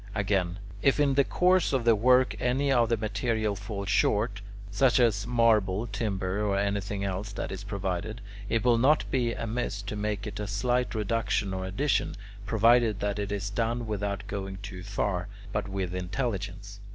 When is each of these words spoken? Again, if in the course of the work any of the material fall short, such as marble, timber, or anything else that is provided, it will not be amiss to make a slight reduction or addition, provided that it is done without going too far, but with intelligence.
Again, 0.15 0.57
if 0.81 0.99
in 0.99 1.13
the 1.13 1.23
course 1.23 1.73
of 1.73 1.85
the 1.85 1.95
work 1.95 2.35
any 2.41 2.71
of 2.71 2.89
the 2.89 2.97
material 2.97 3.55
fall 3.55 3.85
short, 3.85 4.41
such 4.71 4.99
as 4.99 5.27
marble, 5.27 5.85
timber, 5.85 6.43
or 6.43 6.57
anything 6.57 7.03
else 7.03 7.31
that 7.33 7.51
is 7.51 7.63
provided, 7.63 8.19
it 8.49 8.65
will 8.65 8.79
not 8.79 9.05
be 9.11 9.33
amiss 9.33 9.79
to 9.83 9.95
make 9.95 10.25
a 10.25 10.47
slight 10.47 10.95
reduction 10.95 11.53
or 11.53 11.65
addition, 11.67 12.15
provided 12.47 12.99
that 12.99 13.19
it 13.19 13.31
is 13.31 13.51
done 13.51 13.85
without 13.85 14.25
going 14.25 14.57
too 14.63 14.81
far, 14.81 15.27
but 15.53 15.67
with 15.67 15.93
intelligence. 15.93 16.79